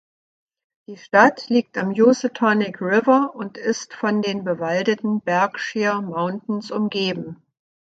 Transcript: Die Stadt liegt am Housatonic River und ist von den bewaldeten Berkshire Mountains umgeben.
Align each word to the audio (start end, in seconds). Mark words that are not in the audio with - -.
Die 0.87 0.97
Stadt 0.97 1.47
liegt 1.49 1.77
am 1.77 1.93
Housatonic 1.93 2.81
River 2.81 3.35
und 3.35 3.55
ist 3.59 3.93
von 3.93 4.23
den 4.23 4.43
bewaldeten 4.43 5.21
Berkshire 5.21 6.01
Mountains 6.01 6.71
umgeben. 6.71 7.43